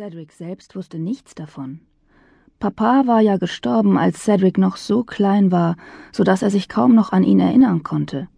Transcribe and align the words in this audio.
Cedric 0.00 0.30
selbst 0.30 0.76
wusste 0.76 1.00
nichts 1.00 1.34
davon. 1.34 1.80
Papa 2.60 3.08
war 3.08 3.20
ja 3.20 3.36
gestorben, 3.36 3.98
als 3.98 4.22
Cedric 4.22 4.56
noch 4.56 4.76
so 4.76 5.02
klein 5.02 5.50
war, 5.50 5.74
so 6.12 6.22
dass 6.22 6.42
er 6.42 6.50
sich 6.50 6.68
kaum 6.68 6.94
noch 6.94 7.10
an 7.10 7.24
ihn 7.24 7.40
erinnern 7.40 7.82
konnte. 7.82 8.28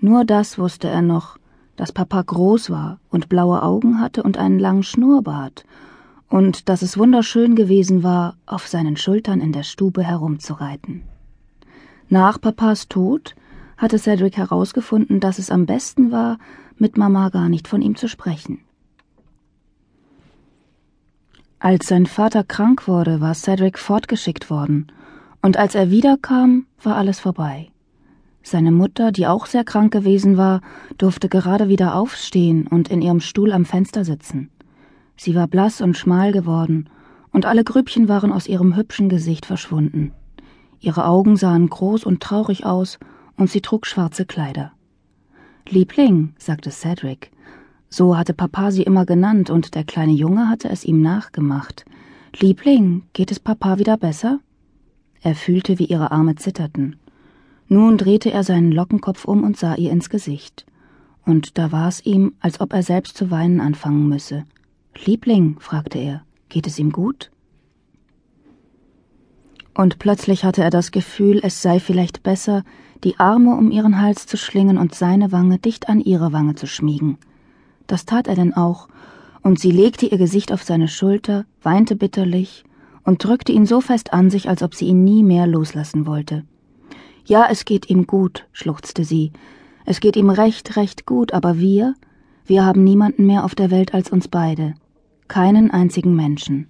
Nur 0.00 0.24
das 0.24 0.58
wusste 0.58 0.88
er 0.88 1.02
noch, 1.02 1.36
dass 1.76 1.92
Papa 1.92 2.22
groß 2.22 2.70
war 2.70 3.00
und 3.10 3.28
blaue 3.28 3.62
Augen 3.62 4.00
hatte 4.00 4.22
und 4.22 4.38
einen 4.38 4.58
langen 4.58 4.82
Schnurrbart, 4.82 5.66
und 6.30 6.70
dass 6.70 6.80
es 6.80 6.96
wunderschön 6.96 7.54
gewesen 7.54 8.02
war, 8.02 8.38
auf 8.46 8.66
seinen 8.66 8.96
Schultern 8.96 9.42
in 9.42 9.52
der 9.52 9.64
Stube 9.64 10.02
herumzureiten. 10.02 11.02
Nach 12.08 12.40
Papas 12.40 12.88
Tod 12.88 13.34
hatte 13.76 13.98
Cedric 13.98 14.38
herausgefunden, 14.38 15.20
dass 15.20 15.38
es 15.38 15.50
am 15.50 15.66
besten 15.66 16.12
war, 16.12 16.38
mit 16.78 16.96
Mama 16.96 17.28
gar 17.28 17.50
nicht 17.50 17.68
von 17.68 17.82
ihm 17.82 17.94
zu 17.94 18.08
sprechen. 18.08 18.60
Als 21.60 21.88
sein 21.88 22.06
Vater 22.06 22.44
krank 22.44 22.86
wurde, 22.86 23.20
war 23.20 23.34
Cedric 23.34 23.78
fortgeschickt 23.80 24.48
worden, 24.48 24.86
und 25.42 25.56
als 25.56 25.74
er 25.74 25.90
wiederkam, 25.90 26.66
war 26.82 26.96
alles 26.96 27.18
vorbei. 27.18 27.70
Seine 28.42 28.70
Mutter, 28.70 29.10
die 29.10 29.26
auch 29.26 29.46
sehr 29.46 29.64
krank 29.64 29.92
gewesen 29.92 30.36
war, 30.36 30.60
durfte 30.98 31.28
gerade 31.28 31.68
wieder 31.68 31.96
aufstehen 31.96 32.68
und 32.68 32.88
in 32.88 33.02
ihrem 33.02 33.20
Stuhl 33.20 33.52
am 33.52 33.64
Fenster 33.64 34.04
sitzen. 34.04 34.50
Sie 35.16 35.34
war 35.34 35.48
blass 35.48 35.80
und 35.80 35.96
schmal 35.96 36.30
geworden, 36.30 36.88
und 37.32 37.44
alle 37.44 37.64
Grübchen 37.64 38.08
waren 38.08 38.32
aus 38.32 38.46
ihrem 38.46 38.76
hübschen 38.76 39.08
Gesicht 39.08 39.44
verschwunden. 39.44 40.12
Ihre 40.78 41.06
Augen 41.06 41.36
sahen 41.36 41.68
groß 41.68 42.04
und 42.04 42.22
traurig 42.22 42.64
aus, 42.64 43.00
und 43.36 43.50
sie 43.50 43.60
trug 43.60 43.84
schwarze 43.84 44.26
Kleider. 44.26 44.72
Liebling, 45.68 46.34
sagte 46.38 46.70
Cedric, 46.70 47.32
so 47.90 48.16
hatte 48.16 48.34
Papa 48.34 48.70
sie 48.70 48.82
immer 48.82 49.06
genannt, 49.06 49.50
und 49.50 49.74
der 49.74 49.84
kleine 49.84 50.12
Junge 50.12 50.48
hatte 50.48 50.68
es 50.68 50.84
ihm 50.84 51.00
nachgemacht. 51.00 51.84
Liebling, 52.38 53.02
geht 53.12 53.30
es 53.30 53.40
Papa 53.40 53.78
wieder 53.78 53.96
besser? 53.96 54.40
Er 55.22 55.34
fühlte, 55.34 55.78
wie 55.78 55.86
ihre 55.86 56.10
Arme 56.12 56.36
zitterten. 56.36 56.96
Nun 57.66 57.98
drehte 57.98 58.30
er 58.30 58.44
seinen 58.44 58.72
Lockenkopf 58.72 59.24
um 59.24 59.42
und 59.42 59.56
sah 59.56 59.74
ihr 59.74 59.90
ins 59.90 60.10
Gesicht. 60.10 60.66
Und 61.24 61.58
da 61.58 61.72
war 61.72 61.88
es 61.88 62.04
ihm, 62.04 62.34
als 62.40 62.60
ob 62.60 62.72
er 62.72 62.82
selbst 62.82 63.16
zu 63.16 63.30
weinen 63.30 63.60
anfangen 63.60 64.08
müsse. 64.08 64.44
Liebling, 65.04 65.56
fragte 65.60 65.98
er, 65.98 66.22
geht 66.48 66.66
es 66.66 66.78
ihm 66.78 66.92
gut? 66.92 67.30
Und 69.74 69.98
plötzlich 69.98 70.44
hatte 70.44 70.62
er 70.62 70.70
das 70.70 70.90
Gefühl, 70.90 71.40
es 71.42 71.62
sei 71.62 71.78
vielleicht 71.78 72.22
besser, 72.22 72.64
die 73.04 73.18
Arme 73.18 73.54
um 73.56 73.70
ihren 73.70 74.00
Hals 74.00 74.26
zu 74.26 74.36
schlingen 74.36 74.76
und 74.76 74.94
seine 74.94 75.30
Wange 75.30 75.58
dicht 75.58 75.88
an 75.88 76.00
ihre 76.00 76.32
Wange 76.32 76.54
zu 76.54 76.66
schmiegen. 76.66 77.18
Das 77.88 78.04
tat 78.04 78.28
er 78.28 78.36
denn 78.36 78.54
auch, 78.54 78.88
und 79.42 79.58
sie 79.58 79.72
legte 79.72 80.06
ihr 80.06 80.18
Gesicht 80.18 80.52
auf 80.52 80.62
seine 80.62 80.86
Schulter, 80.88 81.46
weinte 81.62 81.96
bitterlich 81.96 82.64
und 83.02 83.24
drückte 83.24 83.50
ihn 83.50 83.66
so 83.66 83.80
fest 83.80 84.12
an 84.12 84.30
sich, 84.30 84.48
als 84.48 84.62
ob 84.62 84.74
sie 84.74 84.86
ihn 84.86 85.02
nie 85.02 85.24
mehr 85.24 85.46
loslassen 85.46 86.06
wollte. 86.06 86.44
Ja, 87.24 87.48
es 87.50 87.64
geht 87.64 87.88
ihm 87.90 88.06
gut, 88.06 88.46
schluchzte 88.52 89.04
sie. 89.04 89.32
Es 89.84 90.00
geht 90.00 90.16
ihm 90.16 90.30
recht, 90.30 90.76
recht 90.76 91.06
gut, 91.06 91.32
aber 91.32 91.58
wir, 91.58 91.94
wir 92.44 92.64
haben 92.64 92.84
niemanden 92.84 93.26
mehr 93.26 93.44
auf 93.44 93.54
der 93.54 93.70
Welt 93.70 93.94
als 93.94 94.10
uns 94.10 94.28
beide. 94.28 94.74
Keinen 95.28 95.70
einzigen 95.70 96.14
Menschen. 96.14 96.68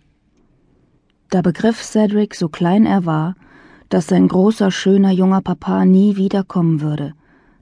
Da 1.31 1.43
begriff 1.43 1.83
Cedric, 1.83 2.35
so 2.35 2.49
klein 2.49 2.87
er 2.87 3.05
war, 3.05 3.35
dass 3.89 4.07
sein 4.07 4.29
großer, 4.29 4.71
schöner, 4.71 5.11
junger 5.11 5.41
Papa 5.41 5.85
nie 5.85 6.17
wiederkommen 6.17 6.81
würde, 6.81 7.15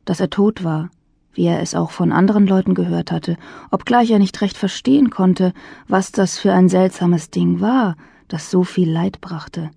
dass 0.05 0.21
er 0.21 0.31
tot 0.31 0.63
war, 0.63 0.91
wie 1.37 1.47
er 1.47 1.61
es 1.61 1.75
auch 1.75 1.91
von 1.91 2.13
anderen 2.13 2.47
Leuten 2.47 2.75
gehört 2.75 3.13
hatte, 3.13 3.37
obgleich 3.71 4.11
er 4.11 4.19
nicht 4.19 4.41
recht 4.41 4.57
verstehen 4.57 5.11
konnte, 5.11 5.53
was 5.87 6.13
das 6.13 6.39
für 6.39 6.53
ein 6.53 6.69
seltsames 6.69 7.31
Ding 7.31 7.61
war, 7.61 7.97
das 8.29 8.51
so 8.51 8.65
viel 8.65 8.91
Leid 8.91 9.21
brachte. 9.21 9.71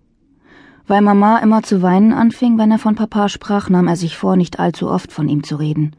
Weil 0.88 1.02
Mama 1.02 1.38
immer 1.38 1.62
zu 1.62 1.82
weinen 1.82 2.14
anfing, 2.14 2.58
wenn 2.58 2.72
er 2.72 2.80
von 2.80 2.96
Papa 2.96 3.30
sprach, 3.30 3.70
nahm 3.70 3.88
er 3.88 3.96
sich 3.96 4.18
vor, 4.18 4.36
nicht 4.36 4.60
allzu 4.60 4.90
oft 4.90 5.12
von 5.12 5.30
ihm 5.30 5.44
zu 5.44 5.58
reden. 5.58 5.96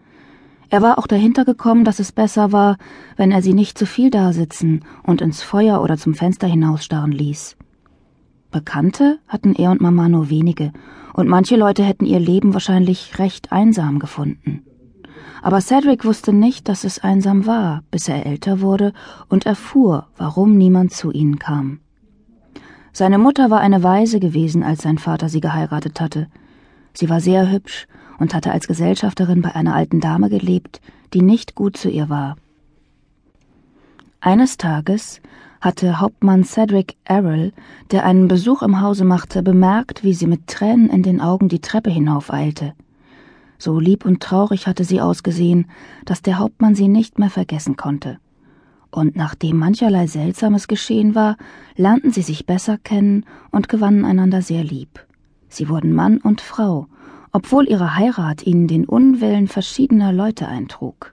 Er 0.69 0.83
war 0.83 0.99
auch 0.99 1.07
dahinter 1.07 1.45
gekommen, 1.45 1.85
dass 1.85 1.99
es 1.99 2.13
besser 2.13 2.53
war, 2.53 2.77
wenn 3.17 3.33
er 3.33 3.43
sie 3.43 3.55
nicht 3.55 3.77
zu 3.77 3.87
viel 3.87 4.11
dasitzen 4.11 4.85
und 5.03 5.21
ins 5.21 5.43
Feuer 5.43 5.83
oder 5.83 5.97
zum 5.97 6.15
Fenster 6.15 6.47
hinausstarren 6.47 7.13
ließ. 7.13 7.57
Bekannte 8.51 9.19
hatten 9.29 9.55
er 9.55 9.71
und 9.71 9.81
Mama 9.81 10.09
nur 10.09 10.31
wenige, 10.31 10.73
und 11.13 11.29
manche 11.29 11.57
Leute 11.57 11.83
hätten 11.83 12.07
ihr 12.07 12.21
Leben 12.21 12.55
wahrscheinlich 12.55 13.19
recht 13.19 13.53
einsam 13.53 13.99
gefunden. 13.99 14.65
Aber 15.43 15.61
Cedric 15.61 16.05
wusste 16.05 16.33
nicht, 16.33 16.69
dass 16.69 16.85
es 16.85 16.99
einsam 16.99 17.47
war, 17.47 17.83
bis 17.91 18.09
er 18.09 18.27
älter 18.27 18.61
wurde 18.61 18.93
und 19.29 19.47
erfuhr, 19.47 20.07
warum 20.17 20.57
niemand 20.57 20.93
zu 20.93 21.11
ihnen 21.11 21.39
kam. 21.39 21.81
Seine 22.93 23.19
Mutter 23.19 23.51
war 23.51 23.61
eine 23.61 23.83
Waise 23.83 24.21
gewesen, 24.21 24.63
als 24.63 24.83
sein 24.83 24.99
Vater 24.99 25.29
sie 25.29 25.41
geheiratet 25.41 26.01
hatte. 26.01 26.29
Sie 26.93 27.09
war 27.09 27.21
sehr 27.21 27.51
hübsch 27.51 27.87
und 28.19 28.35
hatte 28.35 28.53
als 28.53 28.67
Gesellschafterin 28.67 29.43
bei 29.43 29.55
einer 29.55 29.75
alten 29.75 30.01
Dame 30.01 30.29
gelebt, 30.29 30.81
die 31.15 31.23
nicht 31.23 31.55
gut 31.55 31.77
zu 31.77 31.89
ihr 31.89 32.09
war. 32.09 32.37
Eines 34.21 34.59
Tages 34.59 35.21
hatte 35.61 36.01
Hauptmann 36.01 36.45
Cedric 36.45 36.97
Errol, 37.05 37.53
der 37.91 38.05
einen 38.05 38.29
Besuch 38.29 38.63
im 38.63 38.81
Hause 38.81 39.05
machte, 39.05 39.43
bemerkt, 39.43 40.05
wie 40.05 40.15
sie 40.15 40.27
mit 40.27 40.47
Tränen 40.47 40.91
in 40.91 41.03
den 41.03 41.21
Augen 41.21 41.49
die 41.49 41.61
Treppe 41.61 41.91
hinaufeilte. 41.91 42.75
So 43.61 43.79
lieb 43.79 44.07
und 44.07 44.23
traurig 44.23 44.67
hatte 44.67 44.85
sie 44.85 45.03
ausgesehen, 45.03 45.67
dass 46.07 46.23
der 46.23 46.39
Hauptmann 46.39 46.75
sie 46.75 46.89
nicht 46.89 47.19
mehr 47.19 47.29
vergessen 47.29 47.77
konnte. 47.77 48.19
Und 48.91 49.17
nachdem 49.17 49.59
mancherlei 49.59 50.07
Seltsames 50.07 50.67
geschehen 50.67 51.15
war, 51.15 51.37
lernten 51.77 52.11
sie 52.11 52.23
sich 52.23 52.47
besser 52.47 52.79
kennen 52.79 53.27
und 53.51 53.69
gewannen 53.69 54.07
einander 54.07 54.41
sehr 54.41 54.65
lieb. 54.65 55.07
Sie 55.51 55.69
wurden 55.69 55.93
Mann 55.93 56.17
und 56.17 56.41
Frau, 56.41 56.87
obwohl 57.33 57.69
ihre 57.69 57.97
Heirat 57.97 58.47
ihnen 58.47 58.67
den 58.67 58.87
Unwillen 58.87 59.47
verschiedener 59.47 60.11
Leute 60.11 60.49
eintrug. 60.49 61.13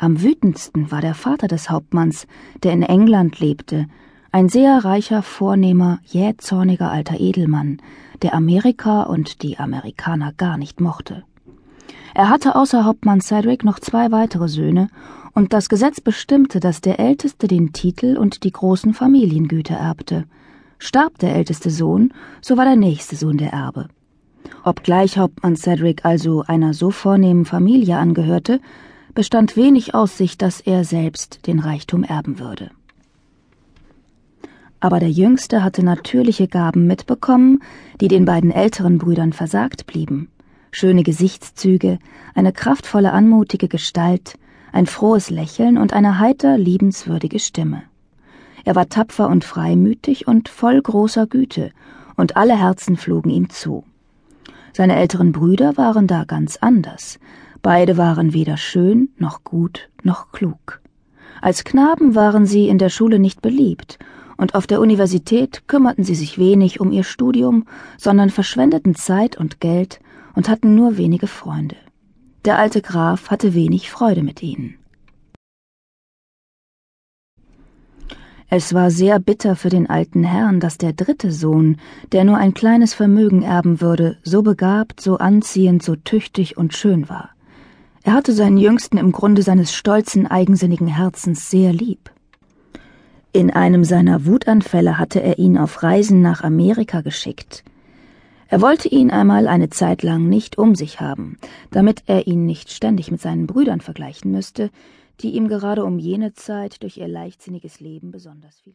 Am 0.00 0.20
wütendsten 0.20 0.90
war 0.90 1.00
der 1.00 1.14
Vater 1.14 1.46
des 1.46 1.70
Hauptmanns, 1.70 2.26
der 2.64 2.72
in 2.72 2.82
England 2.82 3.38
lebte, 3.38 3.86
ein 4.32 4.48
sehr 4.48 4.84
reicher, 4.84 5.22
vornehmer, 5.22 6.00
jähzorniger 6.04 6.90
alter 6.90 7.20
Edelmann, 7.20 7.80
der 8.22 8.34
Amerika 8.34 9.04
und 9.04 9.42
die 9.44 9.58
Amerikaner 9.60 10.32
gar 10.32 10.58
nicht 10.58 10.80
mochte. 10.80 11.22
Er 12.14 12.30
hatte 12.30 12.54
außer 12.54 12.84
Hauptmann 12.84 13.20
Cedric 13.20 13.62
noch 13.62 13.78
zwei 13.78 14.10
weitere 14.10 14.48
Söhne, 14.48 14.88
und 15.36 15.52
das 15.52 15.68
Gesetz 15.68 16.00
bestimmte, 16.00 16.60
dass 16.60 16.80
der 16.80 16.98
Älteste 16.98 17.46
den 17.46 17.74
Titel 17.74 18.16
und 18.16 18.42
die 18.42 18.52
großen 18.52 18.94
Familiengüter 18.94 19.74
erbte. 19.74 20.24
Starb 20.78 21.18
der 21.18 21.34
älteste 21.34 21.68
Sohn, 21.68 22.14
so 22.40 22.56
war 22.56 22.64
der 22.64 22.76
nächste 22.76 23.16
Sohn 23.16 23.36
der 23.36 23.52
Erbe. 23.52 23.88
Obgleich 24.64 25.18
Hauptmann 25.18 25.56
Cedric 25.56 26.06
also 26.06 26.42
einer 26.46 26.72
so 26.72 26.90
vornehmen 26.90 27.44
Familie 27.44 27.98
angehörte, 27.98 28.60
bestand 29.14 29.58
wenig 29.58 29.94
Aussicht, 29.94 30.40
dass 30.40 30.62
er 30.62 30.84
selbst 30.84 31.46
den 31.46 31.58
Reichtum 31.58 32.02
erben 32.02 32.38
würde. 32.38 32.70
Aber 34.80 35.00
der 35.00 35.10
Jüngste 35.10 35.62
hatte 35.62 35.84
natürliche 35.84 36.48
Gaben 36.48 36.86
mitbekommen, 36.86 37.60
die 38.00 38.08
den 38.08 38.24
beiden 38.24 38.52
älteren 38.52 38.96
Brüdern 38.96 39.34
versagt 39.34 39.86
blieben 39.86 40.30
schöne 40.78 41.04
Gesichtszüge, 41.04 41.98
eine 42.34 42.52
kraftvolle, 42.52 43.14
anmutige 43.14 43.66
Gestalt, 43.66 44.38
ein 44.72 44.84
frohes 44.84 45.30
Lächeln 45.30 45.78
und 45.78 45.94
eine 45.94 46.18
heiter, 46.18 46.58
liebenswürdige 46.58 47.38
Stimme. 47.38 47.84
Er 48.66 48.74
war 48.74 48.86
tapfer 48.86 49.30
und 49.30 49.42
freimütig 49.42 50.28
und 50.28 50.50
voll 50.50 50.82
großer 50.82 51.26
Güte, 51.28 51.70
und 52.16 52.36
alle 52.36 52.58
Herzen 52.58 52.98
flogen 52.98 53.30
ihm 53.30 53.48
zu. 53.48 53.84
Seine 54.74 54.96
älteren 54.96 55.32
Brüder 55.32 55.78
waren 55.78 56.06
da 56.06 56.24
ganz 56.24 56.58
anders. 56.58 57.18
Beide 57.62 57.96
waren 57.96 58.34
weder 58.34 58.58
schön, 58.58 59.08
noch 59.16 59.44
gut, 59.44 59.88
noch 60.02 60.30
klug. 60.30 60.82
Als 61.40 61.64
Knaben 61.64 62.14
waren 62.14 62.44
sie 62.44 62.68
in 62.68 62.76
der 62.76 62.90
Schule 62.90 63.18
nicht 63.18 63.40
beliebt, 63.40 63.98
und 64.36 64.54
auf 64.54 64.66
der 64.66 64.82
Universität 64.82 65.68
kümmerten 65.68 66.04
sie 66.04 66.14
sich 66.14 66.38
wenig 66.38 66.80
um 66.80 66.92
ihr 66.92 67.04
Studium, 67.04 67.64
sondern 67.96 68.28
verschwendeten 68.28 68.94
Zeit 68.94 69.38
und 69.38 69.60
Geld 69.60 70.00
und 70.36 70.48
hatten 70.48 70.76
nur 70.76 70.96
wenige 70.96 71.26
Freunde. 71.26 71.76
Der 72.44 72.58
alte 72.58 72.80
Graf 72.80 73.30
hatte 73.30 73.54
wenig 73.54 73.90
Freude 73.90 74.22
mit 74.22 74.40
ihnen. 74.42 74.76
Es 78.48 78.72
war 78.72 78.92
sehr 78.92 79.18
bitter 79.18 79.56
für 79.56 79.70
den 79.70 79.90
alten 79.90 80.22
Herrn, 80.22 80.60
dass 80.60 80.78
der 80.78 80.92
dritte 80.92 81.32
Sohn, 81.32 81.78
der 82.12 82.22
nur 82.22 82.36
ein 82.36 82.54
kleines 82.54 82.94
Vermögen 82.94 83.42
erben 83.42 83.80
würde, 83.80 84.18
so 84.22 84.42
begabt, 84.42 85.00
so 85.00 85.16
anziehend, 85.16 85.82
so 85.82 85.96
tüchtig 85.96 86.56
und 86.56 86.72
schön 86.72 87.08
war. 87.08 87.30
Er 88.04 88.12
hatte 88.12 88.32
seinen 88.32 88.56
Jüngsten 88.56 88.98
im 88.98 89.10
Grunde 89.10 89.42
seines 89.42 89.74
stolzen, 89.74 90.28
eigensinnigen 90.28 90.86
Herzens 90.86 91.50
sehr 91.50 91.72
lieb. 91.72 92.12
In 93.32 93.50
einem 93.50 93.82
seiner 93.82 94.26
Wutanfälle 94.26 94.96
hatte 94.96 95.20
er 95.20 95.40
ihn 95.40 95.58
auf 95.58 95.82
Reisen 95.82 96.22
nach 96.22 96.44
Amerika 96.44 97.00
geschickt, 97.00 97.64
er 98.48 98.60
wollte 98.60 98.88
ihn 98.88 99.10
einmal 99.10 99.48
eine 99.48 99.70
Zeit 99.70 100.02
lang 100.02 100.28
nicht 100.28 100.58
um 100.58 100.74
sich 100.74 101.00
haben, 101.00 101.38
damit 101.70 102.04
er 102.06 102.26
ihn 102.26 102.46
nicht 102.46 102.70
ständig 102.70 103.10
mit 103.10 103.20
seinen 103.20 103.46
Brüdern 103.46 103.80
vergleichen 103.80 104.30
müsste, 104.30 104.70
die 105.20 105.30
ihm 105.30 105.48
gerade 105.48 105.84
um 105.84 105.98
jene 105.98 106.34
Zeit 106.34 106.82
durch 106.82 106.98
ihr 106.98 107.08
leichtsinniges 107.08 107.80
Leben 107.80 108.10
besonders 108.10 108.60
viel 108.60 108.74